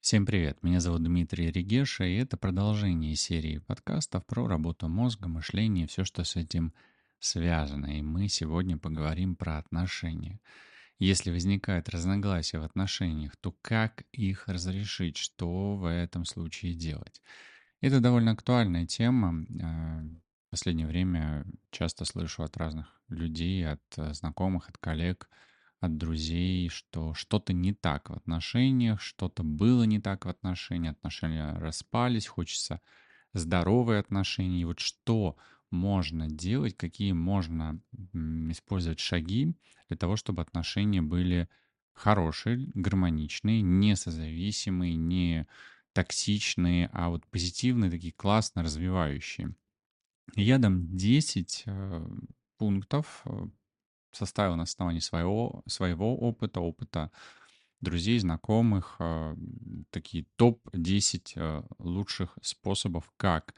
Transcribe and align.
Всем 0.00 0.24
привет, 0.24 0.62
меня 0.62 0.80
зовут 0.80 1.02
Дмитрий 1.02 1.50
Регеша, 1.50 2.04
и 2.04 2.16
это 2.16 2.38
продолжение 2.38 3.14
серии 3.14 3.58
подкастов 3.58 4.24
про 4.24 4.48
работу 4.48 4.88
мозга, 4.88 5.28
мышление, 5.28 5.86
все, 5.86 6.04
что 6.04 6.24
с 6.24 6.36
этим 6.36 6.72
связано. 7.18 7.98
И 7.98 8.00
мы 8.00 8.28
сегодня 8.28 8.78
поговорим 8.78 9.36
про 9.36 9.58
отношения. 9.58 10.40
Если 10.98 11.30
возникает 11.30 11.90
разногласия 11.90 12.58
в 12.60 12.64
отношениях, 12.64 13.36
то 13.36 13.54
как 13.60 14.04
их 14.12 14.48
разрешить, 14.48 15.18
что 15.18 15.76
в 15.76 15.84
этом 15.84 16.24
случае 16.24 16.72
делать? 16.72 17.20
Это 17.82 18.00
довольно 18.00 18.30
актуальная 18.30 18.86
тема. 18.86 19.44
А, 19.62 20.00
в 20.46 20.50
последнее 20.50 20.86
время 20.86 21.44
часто 21.70 22.06
слышу 22.06 22.42
от 22.42 22.56
разных 22.56 23.02
людей, 23.08 23.68
от 23.68 23.82
э, 23.98 24.14
знакомых, 24.14 24.70
от 24.70 24.78
коллег– 24.78 25.28
от 25.80 25.96
друзей, 25.96 26.68
что 26.68 27.14
что-то 27.14 27.52
не 27.52 27.72
так 27.72 28.10
в 28.10 28.12
отношениях, 28.12 29.00
что-то 29.00 29.42
было 29.42 29.84
не 29.84 29.98
так 30.00 30.26
в 30.26 30.28
отношениях, 30.28 30.92
отношения 30.92 31.54
распались, 31.58 32.26
хочется 32.26 32.80
здоровые 33.32 34.00
отношения. 34.00 34.60
И 34.60 34.64
вот 34.64 34.80
что 34.80 35.36
можно 35.70 36.28
делать, 36.28 36.76
какие 36.76 37.12
можно 37.12 37.80
использовать 38.50 39.00
шаги 39.00 39.56
для 39.88 39.96
того, 39.96 40.16
чтобы 40.16 40.42
отношения 40.42 41.00
были 41.00 41.48
хорошие, 41.92 42.68
гармоничные, 42.74 43.62
не 43.62 43.96
созависимые, 43.96 44.96
не 44.96 45.46
токсичные, 45.92 46.90
а 46.92 47.08
вот 47.08 47.26
позитивные, 47.26 47.90
такие 47.90 48.12
классно 48.12 48.62
развивающие. 48.62 49.54
Я 50.36 50.58
дам 50.58 50.96
10 50.96 51.64
э, 51.66 52.06
пунктов, 52.58 53.22
э, 53.24 53.46
составил 54.12 54.56
на 54.56 54.64
основании 54.64 55.00
своего, 55.00 55.62
своего 55.66 56.16
опыта, 56.16 56.60
опыта 56.60 57.10
друзей, 57.80 58.18
знакомых, 58.18 58.96
э, 58.98 59.36
такие 59.90 60.26
топ-10 60.36 61.32
э, 61.36 61.62
лучших 61.78 62.38
способов, 62.42 63.10
как 63.16 63.54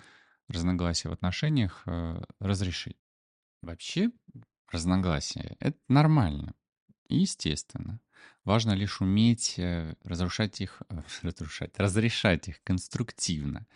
разногласия 0.49 1.09
в 1.09 1.13
отношениях 1.13 1.83
э, 1.87 2.23
разрешить. 2.39 2.99
Вообще, 3.63 4.11
разногласия— 4.71 5.57
это 5.61 5.79
нормально 5.89 6.55
естественно. 7.09 8.01
Важно 8.45 8.73
лишь 8.73 9.01
уметь 9.01 9.61
разрушать 10.03 10.61
их, 10.61 10.83
разрушать, 11.23 11.79
разрешать 11.79 12.49
их 12.49 12.63
конструктивно. 12.65 13.67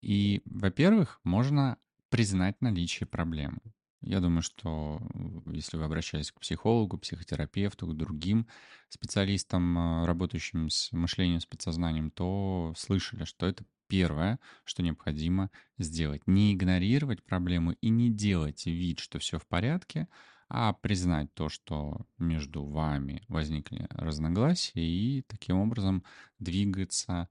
И, 0.00 0.42
во-первых, 0.44 1.20
можно 1.22 1.78
признать 2.08 2.60
наличие 2.60 3.06
проблемы. 3.06 3.60
Я 4.02 4.18
думаю, 4.18 4.42
что 4.42 5.00
если 5.46 5.76
вы 5.76 5.84
обращались 5.84 6.32
к 6.32 6.40
психологу, 6.40 6.98
психотерапевту, 6.98 7.86
к 7.86 7.96
другим 7.96 8.48
специалистам, 8.88 9.78
а, 9.78 10.06
работающим 10.06 10.70
с 10.70 10.90
мышлением, 10.92 11.40
с 11.40 11.46
подсознанием, 11.46 12.10
то 12.10 12.74
слышали, 12.76 13.24
что 13.24 13.46
это 13.46 13.64
первое, 13.86 14.40
что 14.64 14.82
необходимо 14.82 15.50
сделать. 15.78 16.26
Не 16.26 16.52
игнорировать 16.52 17.22
проблему 17.22 17.72
и 17.80 17.90
не 17.90 18.10
делать 18.10 18.66
вид, 18.66 18.98
что 18.98 19.20
все 19.20 19.38
в 19.38 19.46
порядке, 19.46 20.08
а 20.48 20.72
признать 20.72 21.32
то, 21.34 21.48
что 21.48 22.04
между 22.18 22.64
вами 22.64 23.22
возникли 23.28 23.86
разногласия 23.90 24.84
и 24.84 25.22
таким 25.22 25.58
образом 25.58 26.02
двигаться 26.40 27.28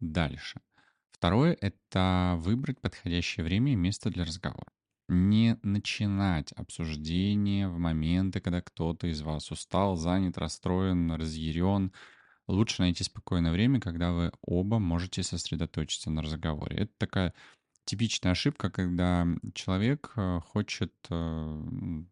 дальше. 0.00 0.60
Второе— 1.10 1.56
это 1.60 2.34
выбрать 2.38 2.80
подходящее 2.80 3.44
время 3.44 3.72
и 3.72 3.76
место 3.76 4.08
для 4.10 4.24
разговора 4.24 4.72
не 5.08 5.58
начинать 5.62 6.52
обсуждение 6.52 7.68
в 7.68 7.78
моменты, 7.78 8.40
когда 8.40 8.60
кто-то 8.60 9.06
из 9.06 9.22
вас 9.22 9.50
устал, 9.50 9.96
занят, 9.96 10.38
расстроен, 10.38 11.12
разъярен. 11.12 11.92
Лучше 12.46 12.82
найти 12.82 13.04
спокойное 13.04 13.52
время, 13.52 13.80
когда 13.80 14.12
вы 14.12 14.32
оба 14.42 14.78
можете 14.78 15.22
сосредоточиться 15.22 16.10
на 16.10 16.22
разговоре. 16.22 16.76
Это 16.76 16.92
такая 16.98 17.34
типичная 17.84 18.32
ошибка, 18.32 18.70
когда 18.70 19.26
человек 19.54 20.12
э, 20.16 20.40
хочет, 20.52 20.92
э, 21.10 21.62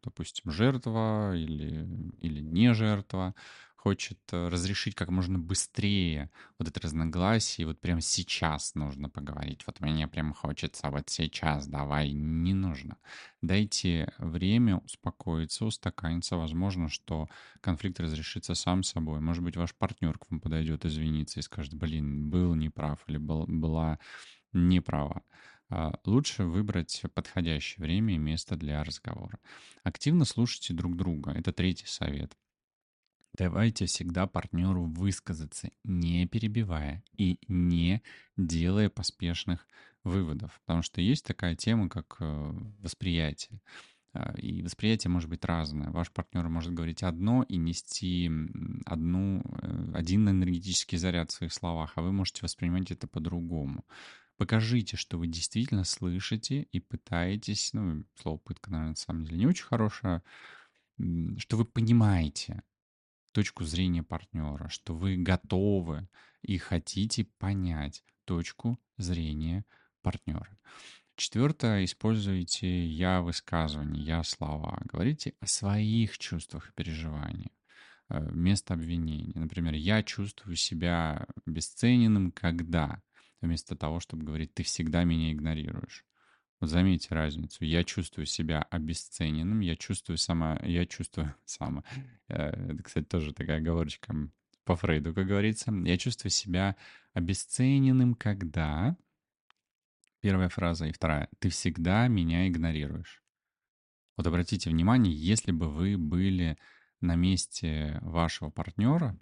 допустим, 0.03 0.51
жертва 0.51 1.35
или, 1.35 1.87
или 2.21 2.41
не 2.41 2.75
жертва, 2.75 3.35
хочет 3.83 4.21
э, 4.31 4.49
разрешить 4.49 4.95
как 4.95 5.09
можно 5.09 5.41
быстрее 5.41 6.31
вот 6.57 6.69
это 6.69 6.81
разногласие, 6.81 7.67
вот 7.67 7.81
прямо 7.81 8.01
сейчас 8.01 8.77
нужно 8.77 9.11
поговорить. 9.11 9.65
Вот 9.67 9.81
мне 9.81 10.07
прям 10.07 10.33
хочется 10.35 10.89
вот 10.89 11.11
сейчас, 11.11 11.67
давай, 11.67 12.13
не 12.13 12.55
нужно. 12.55 12.97
Дайте 13.41 14.13
время 14.19 14.77
успокоиться, 14.77 15.65
устаканиться. 15.65 16.37
Возможно, 16.37 16.89
что 16.89 17.29
конфликт 17.61 17.99
разрешится 17.99 18.55
сам 18.55 18.85
собой. 18.85 19.21
Может 19.21 19.43
быть, 19.43 19.57
ваш 19.57 19.75
партнер 19.75 20.17
к 20.17 20.31
вам 20.31 20.39
подойдет 20.39 20.85
извиниться 20.85 21.41
и 21.41 21.43
скажет, 21.43 21.75
блин, 21.75 22.31
был 22.31 22.55
неправ 22.55 23.03
или 23.09 23.17
был, 23.17 23.47
была 23.49 23.99
неправа. 24.53 25.23
А, 25.71 25.93
лучше 26.05 26.45
выбрать 26.45 27.03
подходящее 27.15 27.83
время 27.85 28.15
и 28.15 28.19
место 28.19 28.55
для 28.55 28.85
разговора. 28.85 29.41
Активно 29.83 30.25
слушайте 30.25 30.73
друг 30.73 30.97
друга. 30.97 31.33
Это 31.33 31.53
третий 31.53 31.87
совет. 31.87 32.37
Давайте 33.35 33.87
всегда 33.87 34.27
партнеру 34.27 34.85
высказаться, 34.85 35.71
не 35.85 36.27
перебивая 36.27 37.03
и 37.17 37.39
не 37.49 38.03
делая 38.37 38.91
поспешных 38.91 39.67
выводов. 40.05 40.61
Потому 40.67 40.83
что 40.83 41.01
есть 41.01 41.25
такая 41.25 41.57
тема, 41.57 41.89
как 41.89 42.17
э, 42.21 42.53
восприятие. 42.81 43.61
А, 44.13 44.35
и 44.37 44.63
восприятие 44.63 45.11
может 45.11 45.31
быть 45.31 45.45
разное. 45.45 45.91
Ваш 45.91 46.11
партнер 46.11 46.47
может 46.49 46.75
говорить 46.75 47.03
одно 47.03 47.45
и 47.49 47.57
нести 47.57 48.31
одну, 48.85 49.43
э, 49.63 49.93
один 49.95 50.29
энергетический 50.29 50.99
заряд 50.99 51.31
в 51.31 51.35
своих 51.35 51.55
словах, 51.55 51.93
а 51.97 52.03
вы 52.03 52.13
можете 52.13 52.41
воспринимать 52.43 52.91
это 52.91 53.07
по-другому. 53.07 53.87
Покажите, 54.37 54.97
что 54.97 55.19
вы 55.19 55.27
действительно 55.27 55.85
слышите 55.85 56.63
и 56.73 56.81
пытаетесь, 56.81 57.73
ну, 57.73 58.05
слово 58.21 58.39
пытка, 58.39 58.71
наверное, 58.71 58.91
на 58.91 58.97
самом 58.97 59.25
деле 59.25 59.39
не 59.39 59.47
очень 59.47 59.65
хорошее, 59.65 60.23
что 61.39 61.57
вы 61.57 61.65
понимаете, 61.65 62.63
точку 63.33 63.65
зрения 63.65 64.03
партнера, 64.03 64.69
что 64.69 64.95
вы 64.95 65.17
готовы 65.17 66.09
и 66.43 66.59
хотите 66.59 67.25
понять 67.39 68.05
точку 68.25 68.79
зрения 68.97 69.65
партнера. 70.03 70.59
Четвертое, 71.17 71.85
используйте 71.85 72.87
я 72.87 73.21
высказывания, 73.21 74.01
я 74.01 74.23
слова. 74.23 74.81
Говорите 74.85 75.35
о 75.41 75.47
своих 75.47 76.19
чувствах 76.19 76.69
и 76.69 76.73
переживаниях 76.73 77.53
э, 78.09 78.21
вместо 78.31 78.75
обвинения. 78.75 79.39
Например, 79.39 79.75
я 79.75 80.03
чувствую 80.03 80.57
себя 80.57 81.27
бесцененным, 81.45 82.33
когда 82.33 83.03
вместо 83.41 83.77
того, 83.77 84.01
чтобы 84.01 84.25
говорить, 84.25 84.55
ты 84.55 84.63
всегда 84.63 85.05
меня 85.05 85.33
игнорируешь. 85.33 86.05
Заметьте 86.67 87.15
разницу. 87.15 87.65
Я 87.65 87.83
чувствую 87.83 88.27
себя 88.27 88.63
обесцененным, 88.71 89.61
я 89.61 89.75
чувствую 89.75 90.17
сама, 90.17 90.59
я 90.63 90.87
чувствую 90.87 91.35
сама. 91.45 91.83
Э, 92.29 92.51
это, 92.73 92.83
кстати, 92.83 93.05
тоже 93.05 93.33
такая 93.35 93.59
оговорочка 93.59 94.15
по 94.65 94.77
Фрейду, 94.77 95.13
как 95.13 95.27
говорится. 95.27 95.73
Я 95.85 95.99
чувствую 95.99 96.31
себя 96.31 96.77
обесцененным, 97.15 98.15
когда... 98.15 98.97
Первая 100.21 100.49
фраза 100.49 100.87
и 100.87 100.93
вторая. 100.93 101.29
Ты 101.41 101.49
всегда 101.49 102.07
меня 102.07 102.47
игнорируешь. 102.47 103.25
Вот 104.17 104.29
обратите 104.29 104.71
внимание, 104.71 105.13
если 105.13 105.51
бы 105.51 105.69
вы 105.69 105.99
были 105.99 106.57
на 107.01 107.17
месте 107.17 107.99
вашего 108.03 108.51
партнера, 108.51 109.19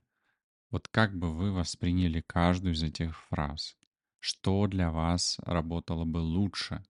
вот 0.70 0.88
как 0.88 1.16
бы 1.16 1.32
вы 1.34 1.52
восприняли 1.52 2.20
каждую 2.20 2.74
из 2.74 2.82
этих 2.82 3.18
фраз? 3.28 3.78
Что 4.18 4.66
для 4.66 4.90
вас 4.90 5.38
работало 5.38 6.04
бы 6.04 6.18
лучше? 6.18 6.84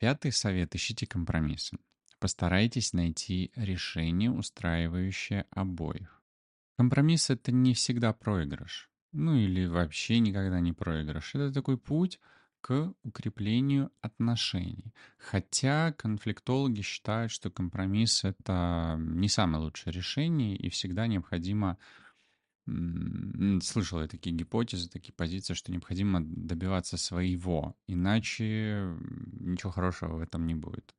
Пятый 0.00 0.32
совет– 0.32 0.74
ищите 0.76 1.06
компромиссы. 1.06 1.76
Постарайтесь 2.20 2.94
найти 2.94 3.52
решение, 3.54 4.30
устраивающее 4.30 5.44
обоих. 5.50 6.22
Компромисс– 6.78 7.28
это 7.28 7.52
не 7.52 7.74
всегда 7.74 8.14
проигрыш. 8.14 8.88
Ну 9.12 9.36
или 9.36 9.66
вообще 9.66 10.18
никогда 10.20 10.58
не 10.60 10.72
проигрыш. 10.72 11.34
Это 11.34 11.52
такой 11.52 11.76
путь 11.76 12.18
к 12.62 12.94
укреплению 13.02 13.92
отношений. 14.00 14.94
Хотя 15.18 15.92
конфликтологи 15.92 16.80
считают, 16.80 17.30
что 17.30 17.50
компромисс— 17.50 18.24
это 18.24 18.96
не 18.98 19.28
самое 19.28 19.64
лучшее 19.64 19.92
решение, 19.92 20.56
и 20.56 20.70
всегда 20.70 21.08
необходимо 21.08 21.76
слышал 23.62 24.00
я 24.00 24.08
такие 24.08 24.34
гипотезы, 24.34 24.88
такие 24.88 25.12
позиции, 25.12 25.54
что 25.54 25.72
необходимо 25.72 26.20
добиваться 26.22 26.96
своего, 26.96 27.76
иначе 27.86 28.96
ничего 29.40 29.72
хорошего 29.72 30.16
в 30.16 30.20
этом 30.20 30.46
не 30.46 30.54
будет, 30.54 30.94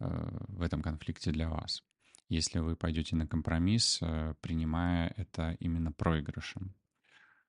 э, 0.00 0.06
в 0.48 0.62
этом 0.62 0.82
конфликте 0.82 1.30
для 1.30 1.48
вас. 1.48 1.82
Если 2.28 2.58
вы 2.58 2.76
пойдете 2.76 3.16
на 3.16 3.26
компромисс, 3.26 3.98
э, 4.02 4.34
принимая 4.40 5.12
это 5.16 5.56
именно 5.60 5.92
проигрышем. 5.92 6.74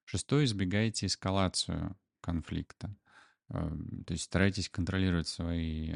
Шестое, 0.06 0.45
избегайте 0.45 1.06
эскалацию 1.06 1.98
конфликта. 2.22 2.95
Э, 3.50 3.69
то 4.06 4.13
есть 4.13 4.25
старайтесь 4.25 4.69
контролировать 4.69 5.28
свои 5.28 5.96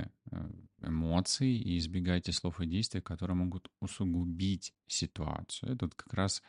эмоции 0.81 1.55
и 1.55 1.77
избегайте 1.77 2.31
слов 2.31 2.59
и 2.61 2.65
действий, 2.65 3.01
которые 3.01 3.35
могут 3.35 3.69
усугубить 3.79 4.73
ситуацию. 4.87 5.73
Это 5.73 5.89
как 5.89 6.13
раз 6.13 6.41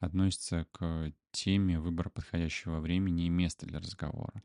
относится 0.00 0.66
к 0.72 1.12
теме 1.30 1.78
выбора 1.78 2.08
подходящего 2.08 2.80
времени 2.80 3.26
и 3.26 3.30
места 3.30 3.66
для 3.66 3.78
разговора. 3.80 4.42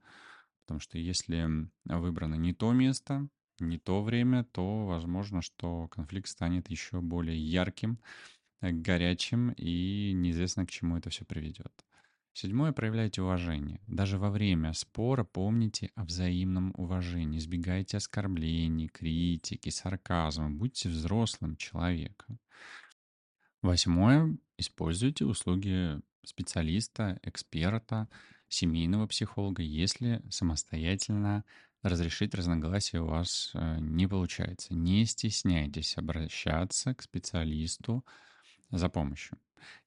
Потому 0.65 0.79
что 0.79 0.97
если 0.97 1.69
выбрано 1.85 2.35
не 2.35 2.53
то 2.53 2.73
место, 2.73 3.29
не 3.59 3.79
то 3.79 4.03
время, 4.03 4.43
то 4.43 4.85
возможно, 4.85 5.41
что 5.41 5.87
конфликт 5.87 6.27
станет 6.27 6.69
еще 6.69 7.01
более 7.01 7.37
ярким, 7.37 7.99
э, 8.61 8.71
горячим, 8.71 9.51
и 9.51 10.11
неизвестно, 10.13 10.65
к 10.65 10.71
чему 10.71 10.97
это 10.97 11.09
все 11.09 11.25
приведет. 11.25 11.86
Седьмое. 12.39 12.71
Проявляйте 12.71 13.23
уважение. 13.23 13.81
Даже 13.87 14.19
во 14.19 14.29
время 14.29 14.71
спора 14.73 15.23
помните 15.23 15.89
о 15.95 16.05
взаимном 16.05 16.71
уважении. 16.77 17.39
Избегайте 17.39 17.97
оскорблений, 17.97 18.89
критики, 18.89 19.69
сарказма. 19.69 20.51
Будьте 20.51 20.87
взрослым 20.87 21.55
человеком. 21.55 22.37
Восьмое. 23.63 24.37
Используйте 24.55 25.25
услуги 25.25 25.99
специалиста, 26.23 27.19
эксперта, 27.23 28.07
семейного 28.49 29.07
психолога, 29.07 29.63
если 29.63 30.21
самостоятельно 30.29 31.43
разрешить 31.81 32.35
разногласия 32.35 32.99
у 32.99 33.07
вас 33.07 33.49
э, 33.55 33.77
не 33.79 34.05
получается. 34.05 34.75
Не 34.75 35.05
стесняйтесь 35.05 35.97
обращаться 35.97 36.93
к 36.93 37.01
специалисту 37.01 38.05
за 38.69 38.89
помощью. 38.89 39.39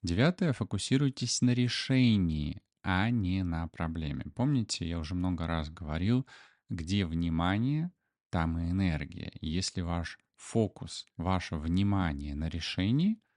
Девятое. 0.02 0.52
Фокусируйтесь 0.52 1.40
на 1.42 1.50
решении, 1.50 2.62
а 2.82 3.10
не 3.10 3.42
на 3.42 3.68
проблеме. 3.68 4.24
Помните, 4.34 4.88
я 4.88 4.98
уже 4.98 5.14
много 5.14 5.46
раз 5.46 5.70
говорил, 5.70 6.26
где 6.68 7.04
внимание, 7.04 7.90
там 8.30 8.58
и 8.58 8.70
энергия. 8.70 9.32
Если 9.40 9.80
ваш 9.80 10.18
фокус, 10.36 11.06
ваше 11.16 11.56
внимание 11.56 12.34
на 12.34 12.48
решении– 12.48 13.20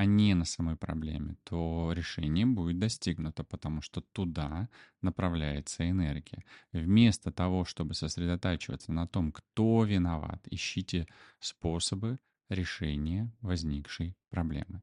а 0.00 0.06
не 0.06 0.34
на 0.34 0.46
самой 0.46 0.76
проблеме, 0.76 1.36
то 1.44 1.92
решение 1.92 2.46
будет 2.46 2.78
достигнуто, 2.78 3.44
потому 3.44 3.82
что 3.82 4.00
туда 4.00 4.70
направляется 5.02 5.88
энергия. 5.88 6.44
Вместо 6.72 7.30
того, 7.30 7.66
чтобы 7.66 7.92
сосредотачиваться 7.92 8.92
на 8.92 9.06
том, 9.06 9.30
кто 9.30 9.84
виноват, 9.84 10.40
ищите 10.50 11.06
способы 11.38 12.18
решения 12.50 13.32
возникшей 13.40 14.16
проблемы. 14.28 14.82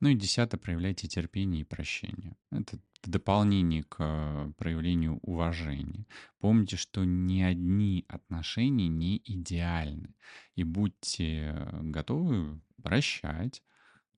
Ну 0.00 0.08
и 0.08 0.14
десятое, 0.14 0.58
проявляйте 0.58 1.08
терпение 1.08 1.62
и 1.62 1.64
прощение. 1.64 2.36
Это 2.50 2.78
в 3.02 3.10
дополнение 3.10 3.84
к 3.84 3.96
э, 3.98 4.52
проявлению 4.56 5.18
уважения. 5.22 6.06
Помните, 6.40 6.76
что 6.76 7.04
ни 7.04 7.42
одни 7.42 8.04
отношения 8.08 8.88
не 8.88 9.22
идеальны. 9.24 10.14
И 10.54 10.64
будьте 10.64 11.68
готовы 11.82 12.60
прощать, 12.82 13.62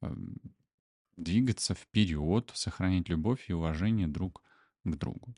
Эм, 0.02 0.36
двигаться 1.16 1.74
вперед, 1.74 2.50
сохранять 2.54 3.08
любовь 3.10 3.50
и 3.50 3.52
уважение 3.52 4.08
друг 4.08 4.42
к 4.84 4.96
другу. 4.96 5.36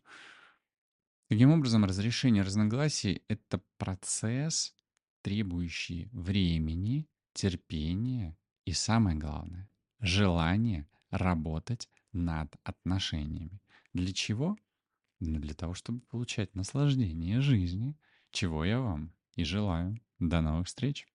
Таким 1.28 1.50
образом, 1.50 1.84
разрешение 1.84 2.44
разногласий— 2.44 3.22
это 3.28 3.60
процесс, 3.78 4.76
требующий 5.22 6.08
времени, 6.12 7.08
терпения 7.34 8.36
и, 8.64 8.72
самое 8.72 9.16
главное, 9.18 9.68
желания 10.00 10.88
работать 11.10 11.88
над 12.12 12.54
отношениями. 12.64 13.60
Для 13.92 14.12
чего? 14.12 14.56
Ну, 15.20 15.38
для 15.40 15.54
того, 15.54 15.74
чтобы 15.74 16.00
получать 16.00 16.54
наслаждение 16.54 17.40
жизни, 17.40 17.96
чего 18.30 18.64
я 18.64 18.80
вам 18.80 19.12
и 19.36 19.44
желаю. 19.44 20.00
До 20.18 20.40
новых 20.40 20.68
встреч! 20.68 21.06